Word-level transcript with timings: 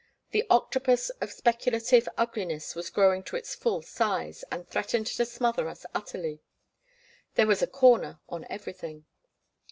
The 0.31 0.47
octopus 0.49 1.11
of 1.21 1.31
speculative 1.31 2.09
ugliness 2.17 2.73
was 2.73 2.89
growing 2.89 3.21
to 3.25 3.35
its 3.35 3.53
full 3.53 3.83
size, 3.83 4.43
and 4.51 4.67
threatened 4.67 5.05
to 5.05 5.25
smother 5.27 5.67
us 5.69 5.85
utterly. 5.93 6.41
There 7.35 7.45
was 7.45 7.61
a 7.61 7.67
"corner" 7.67 8.19
on 8.27 8.47
everything. 8.49 9.05